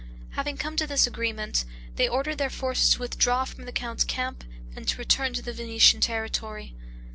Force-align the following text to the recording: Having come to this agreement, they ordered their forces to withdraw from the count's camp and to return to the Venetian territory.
Having 0.31 0.57
come 0.57 0.75
to 0.77 0.87
this 0.87 1.05
agreement, 1.05 1.63
they 1.95 2.09
ordered 2.09 2.39
their 2.39 2.49
forces 2.49 2.89
to 2.89 2.99
withdraw 3.01 3.45
from 3.45 3.65
the 3.65 3.71
count's 3.71 4.03
camp 4.03 4.43
and 4.75 4.87
to 4.87 4.97
return 4.97 5.31
to 5.33 5.43
the 5.43 5.53
Venetian 5.53 6.01
territory. 6.01 6.73